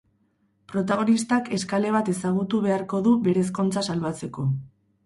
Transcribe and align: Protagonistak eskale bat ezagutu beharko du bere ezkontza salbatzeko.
Protagonistak 0.71 1.51
eskale 1.59 1.93
bat 1.97 2.09
ezagutu 2.15 2.63
beharko 2.67 3.05
du 3.11 3.17
bere 3.29 3.47
ezkontza 3.47 3.87
salbatzeko. 3.91 4.53